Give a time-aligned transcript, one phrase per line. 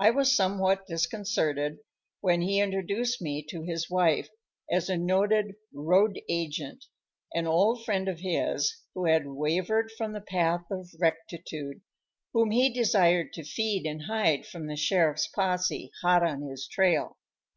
[0.00, 1.78] I was somewhat disconcerted
[2.20, 4.28] when he introduced me to his wife
[4.68, 6.86] as a noted "road agent"
[7.34, 11.82] an old friend of his who had wavered from the path of rectitude
[12.32, 17.16] whom he desired to feed and hide from the sheriff's possè, hot on his trail.